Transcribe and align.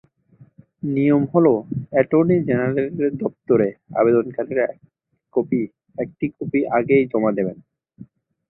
নিয়ম 0.93 1.23
হলো, 1.33 1.53
অ্যাটর্নি 1.91 2.37
জেনারেলের 2.47 3.13
দপ্তরে 3.21 3.67
আবেদনকারীরা 3.99 4.65
একটি 5.97 6.25
কপি 6.35 6.59
আগেই 6.77 7.03
জমা 7.11 7.31
দেন। 7.37 7.47